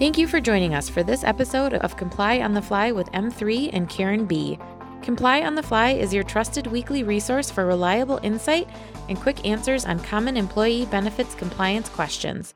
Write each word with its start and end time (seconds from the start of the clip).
Thank 0.00 0.16
you 0.16 0.26
for 0.26 0.40
joining 0.40 0.72
us 0.72 0.88
for 0.88 1.02
this 1.02 1.24
episode 1.24 1.74
of 1.74 1.98
Comply 1.98 2.40
on 2.40 2.54
the 2.54 2.62
Fly 2.62 2.90
with 2.90 3.12
M3 3.12 3.68
and 3.74 3.86
Karen 3.86 4.24
B. 4.24 4.58
Comply 5.02 5.42
on 5.42 5.56
the 5.56 5.62
Fly 5.62 5.90
is 5.90 6.14
your 6.14 6.24
trusted 6.24 6.66
weekly 6.66 7.02
resource 7.02 7.50
for 7.50 7.66
reliable 7.66 8.18
insight 8.22 8.66
and 9.10 9.20
quick 9.20 9.46
answers 9.46 9.84
on 9.84 10.00
common 10.00 10.38
employee 10.38 10.86
benefits 10.86 11.34
compliance 11.34 11.90
questions. 11.90 12.54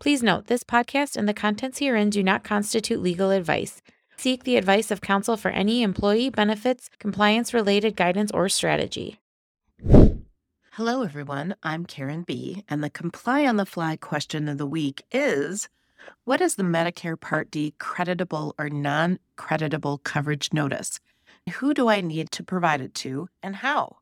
Please 0.00 0.22
note 0.22 0.48
this 0.48 0.64
podcast 0.64 1.16
and 1.16 1.26
the 1.26 1.32
contents 1.32 1.78
herein 1.78 2.10
do 2.10 2.22
not 2.22 2.44
constitute 2.44 3.00
legal 3.00 3.30
advice. 3.30 3.80
Seek 4.18 4.44
the 4.44 4.58
advice 4.58 4.90
of 4.90 5.00
counsel 5.00 5.38
for 5.38 5.50
any 5.50 5.82
employee 5.82 6.28
benefits, 6.28 6.90
compliance 6.98 7.54
related 7.54 7.96
guidance, 7.96 8.30
or 8.32 8.50
strategy. 8.50 9.18
Hello, 10.72 11.04
everyone. 11.04 11.54
I'm 11.62 11.86
Karen 11.86 12.22
B., 12.22 12.64
and 12.68 12.84
the 12.84 12.90
Comply 12.90 13.46
on 13.46 13.56
the 13.56 13.64
Fly 13.64 13.96
question 13.96 14.46
of 14.46 14.58
the 14.58 14.66
week 14.66 15.04
is 15.10 15.70
What 16.24 16.40
is 16.40 16.54
the 16.54 16.62
Medicare 16.62 17.18
Part 17.18 17.50
D 17.50 17.74
creditable 17.78 18.54
or 18.58 18.68
non 18.68 19.18
creditable 19.36 19.98
coverage 19.98 20.52
notice? 20.52 21.00
Who 21.54 21.74
do 21.74 21.88
I 21.88 22.00
need 22.00 22.30
to 22.32 22.44
provide 22.44 22.80
it 22.80 22.94
to, 22.96 23.28
and 23.42 23.56
how? 23.56 23.96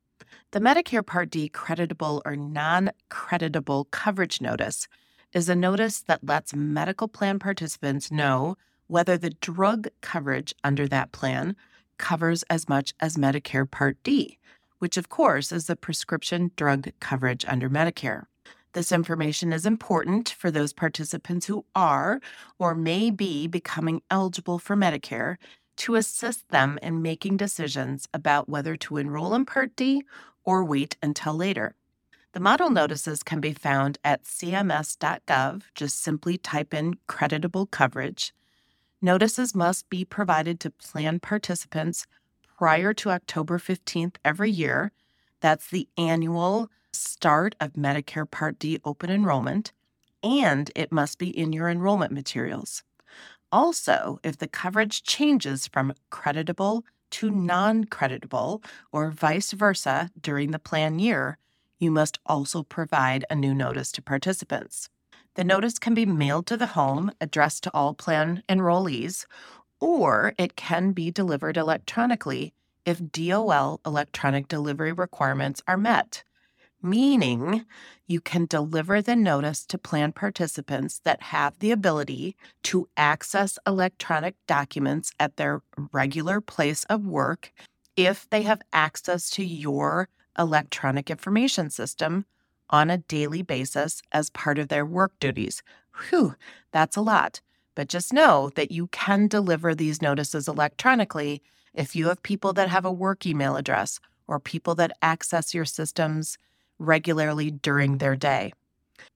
The 0.52 0.60
Medicare 0.60 1.04
Part 1.04 1.30
D 1.30 1.48
creditable 1.48 2.22
or 2.24 2.36
non 2.36 2.90
creditable 3.08 3.86
coverage 3.90 4.40
notice 4.40 4.88
is 5.32 5.48
a 5.48 5.54
notice 5.54 6.02
that 6.02 6.26
lets 6.26 6.54
medical 6.54 7.08
plan 7.08 7.38
participants 7.38 8.10
know 8.10 8.56
whether 8.86 9.16
the 9.16 9.30
drug 9.30 9.88
coverage 10.00 10.54
under 10.64 10.88
that 10.88 11.12
plan 11.12 11.54
covers 11.98 12.42
as 12.44 12.68
much 12.68 12.92
as 12.98 13.16
Medicare 13.16 13.70
Part 13.70 13.96
D, 14.02 14.38
which 14.78 14.96
of 14.96 15.08
course 15.08 15.52
is 15.52 15.66
the 15.66 15.76
prescription 15.76 16.50
drug 16.56 16.90
coverage 16.98 17.44
under 17.46 17.70
Medicare. 17.70 18.24
This 18.72 18.92
information 18.92 19.52
is 19.52 19.66
important 19.66 20.28
for 20.28 20.50
those 20.50 20.72
participants 20.72 21.46
who 21.46 21.64
are 21.74 22.20
or 22.58 22.74
may 22.74 23.10
be 23.10 23.48
becoming 23.48 24.02
eligible 24.10 24.60
for 24.60 24.76
Medicare 24.76 25.36
to 25.78 25.96
assist 25.96 26.48
them 26.50 26.78
in 26.82 27.02
making 27.02 27.36
decisions 27.36 28.06
about 28.14 28.48
whether 28.48 28.76
to 28.76 28.98
enroll 28.98 29.34
in 29.34 29.44
Part 29.44 29.74
D 29.74 30.04
or 30.44 30.64
wait 30.64 30.96
until 31.02 31.34
later. 31.34 31.74
The 32.32 32.40
model 32.40 32.70
notices 32.70 33.24
can 33.24 33.40
be 33.40 33.52
found 33.52 33.98
at 34.04 34.22
cms.gov. 34.22 35.62
Just 35.74 36.00
simply 36.00 36.38
type 36.38 36.72
in 36.72 36.94
creditable 37.08 37.66
coverage. 37.66 38.32
Notices 39.02 39.52
must 39.52 39.88
be 39.88 40.04
provided 40.04 40.60
to 40.60 40.70
plan 40.70 41.18
participants 41.18 42.06
prior 42.56 42.94
to 42.94 43.10
October 43.10 43.58
15th 43.58 44.16
every 44.24 44.50
year. 44.50 44.92
That's 45.40 45.68
the 45.68 45.88
annual 45.96 46.70
start 46.92 47.54
of 47.60 47.74
Medicare 47.74 48.30
Part 48.30 48.58
D 48.58 48.80
open 48.84 49.10
enrollment, 49.10 49.72
and 50.22 50.70
it 50.74 50.92
must 50.92 51.18
be 51.18 51.28
in 51.28 51.52
your 51.52 51.68
enrollment 51.68 52.12
materials. 52.12 52.82
Also, 53.52 54.20
if 54.22 54.38
the 54.38 54.48
coverage 54.48 55.02
changes 55.02 55.66
from 55.66 55.94
creditable 56.10 56.84
to 57.10 57.30
non 57.30 57.84
creditable 57.84 58.62
or 58.92 59.10
vice 59.10 59.52
versa 59.52 60.10
during 60.20 60.50
the 60.50 60.58
plan 60.58 60.98
year, 60.98 61.38
you 61.78 61.90
must 61.90 62.18
also 62.26 62.62
provide 62.62 63.24
a 63.30 63.34
new 63.34 63.54
notice 63.54 63.90
to 63.92 64.02
participants. 64.02 64.88
The 65.34 65.44
notice 65.44 65.78
can 65.78 65.94
be 65.94 66.06
mailed 66.06 66.46
to 66.46 66.56
the 66.56 66.68
home, 66.68 67.10
addressed 67.20 67.62
to 67.64 67.70
all 67.74 67.94
plan 67.94 68.42
enrollees, 68.48 69.26
or 69.80 70.34
it 70.38 70.56
can 70.56 70.92
be 70.92 71.10
delivered 71.10 71.56
electronically 71.56 72.52
if 72.84 73.00
DOL 73.12 73.80
electronic 73.84 74.48
delivery 74.48 74.92
requirements 74.92 75.62
are 75.66 75.76
met 75.76 76.22
meaning 76.82 77.64
you 78.06 78.20
can 78.20 78.46
deliver 78.46 79.00
the 79.00 79.16
notice 79.16 79.64
to 79.66 79.78
plan 79.78 80.12
participants 80.12 81.00
that 81.04 81.22
have 81.22 81.58
the 81.58 81.70
ability 81.70 82.36
to 82.64 82.88
access 82.96 83.58
electronic 83.66 84.34
documents 84.46 85.12
at 85.20 85.36
their 85.36 85.62
regular 85.92 86.40
place 86.40 86.84
of 86.84 87.04
work 87.04 87.52
if 87.96 88.28
they 88.30 88.42
have 88.42 88.62
access 88.72 89.30
to 89.30 89.44
your 89.44 90.08
electronic 90.38 91.10
information 91.10 91.70
system 91.70 92.24
on 92.70 92.88
a 92.88 92.98
daily 92.98 93.42
basis 93.42 94.00
as 94.12 94.30
part 94.30 94.58
of 94.58 94.68
their 94.68 94.86
work 94.86 95.12
duties. 95.20 95.62
Whew, 96.08 96.34
that's 96.72 96.96
a 96.96 97.02
lot. 97.02 97.40
But 97.74 97.88
just 97.88 98.12
know 98.12 98.50
that 98.54 98.70
you 98.70 98.88
can 98.88 99.28
deliver 99.28 99.74
these 99.74 100.02
notices 100.02 100.48
electronically 100.48 101.42
if 101.74 101.94
you 101.94 102.08
have 102.08 102.22
people 102.22 102.52
that 102.54 102.68
have 102.68 102.84
a 102.84 102.92
work 102.92 103.26
email 103.26 103.56
address 103.56 104.00
or 104.26 104.40
people 104.40 104.74
that 104.76 104.96
access 105.02 105.54
your 105.54 105.64
systems 105.64 106.38
regularly 106.80 107.52
during 107.52 107.98
their 107.98 108.16
day. 108.16 108.52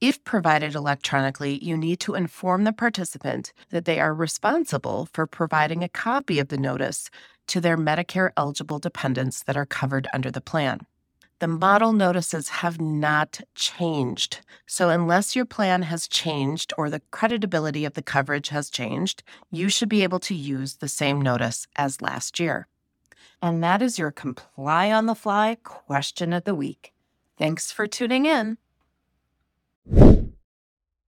If 0.00 0.22
provided 0.24 0.74
electronically, 0.74 1.58
you 1.64 1.76
need 1.76 1.98
to 2.00 2.14
inform 2.14 2.64
the 2.64 2.72
participant 2.72 3.52
that 3.70 3.84
they 3.84 4.00
are 4.00 4.14
responsible 4.14 5.08
for 5.12 5.26
providing 5.26 5.82
a 5.82 5.88
copy 5.88 6.38
of 6.38 6.48
the 6.48 6.58
notice 6.58 7.10
to 7.48 7.60
their 7.60 7.76
Medicare 7.76 8.30
eligible 8.36 8.78
dependents 8.78 9.42
that 9.42 9.56
are 9.56 9.66
covered 9.66 10.08
under 10.12 10.30
the 10.30 10.40
plan. 10.40 10.86
The 11.40 11.48
model 11.48 11.92
notices 11.92 12.48
have 12.48 12.80
not 12.80 13.40
changed. 13.54 14.40
So, 14.66 14.88
unless 14.88 15.36
your 15.36 15.44
plan 15.44 15.82
has 15.82 16.08
changed 16.08 16.72
or 16.78 16.88
the 16.88 17.02
creditability 17.12 17.86
of 17.86 17.94
the 17.94 18.02
coverage 18.02 18.48
has 18.48 18.70
changed, 18.70 19.22
you 19.50 19.68
should 19.68 19.88
be 19.88 20.04
able 20.04 20.20
to 20.20 20.34
use 20.34 20.76
the 20.76 20.88
same 20.88 21.20
notice 21.20 21.66
as 21.76 22.00
last 22.00 22.38
year. 22.38 22.68
And 23.42 23.62
that 23.62 23.82
is 23.82 23.98
your 23.98 24.10
comply 24.10 24.90
on 24.90 25.06
the 25.06 25.14
fly 25.14 25.58
question 25.62 26.32
of 26.32 26.44
the 26.44 26.54
week. 26.54 26.93
Thanks 27.36 27.72
for 27.72 27.86
tuning 27.86 28.26
in. 28.26 28.58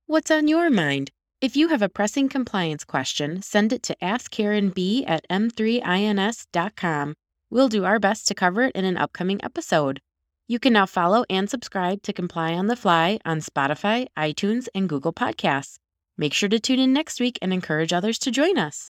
What's 0.07 0.31
on 0.31 0.49
your 0.49 0.71
mind? 0.71 1.11
If 1.41 1.57
you 1.57 1.69
have 1.69 1.83
a 1.83 1.89
pressing 1.89 2.29
compliance 2.29 2.85
question, 2.85 3.43
send 3.43 3.73
it 3.73 3.83
to 3.85 3.97
askkarenb 4.03 5.05
at 5.07 5.29
m3ins.com. 5.29 7.15
We'll 7.51 7.69
do 7.69 7.85
our 7.85 7.99
best 7.99 8.27
to 8.29 8.35
cover 8.35 8.63
it 8.63 8.75
in 8.75 8.85
an 8.85 8.97
upcoming 8.97 9.45
episode. 9.45 10.01
You 10.49 10.59
can 10.59 10.73
now 10.73 10.87
follow 10.87 11.25
and 11.29 11.51
subscribe 11.51 12.03
to 12.03 12.13
Comply 12.13 12.55
on 12.55 12.67
the 12.67 12.77
Fly 12.77 13.19
on 13.25 13.41
Spotify, 13.41 14.07
iTunes, 14.17 14.69
and 14.75 14.89
Google 14.89 15.13
Podcasts. 15.13 15.79
Make 16.17 16.33
sure 16.33 16.49
to 16.49 16.59
tune 16.59 16.81
in 16.81 16.93
next 16.93 17.21
week 17.21 17.39
and 17.43 17.53
encourage 17.53 17.93
others 17.93 18.19
to 18.21 18.31
join 18.31 18.57
us. 18.57 18.85